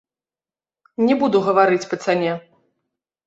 [1.09, 2.31] Не буду гаварыць па цане.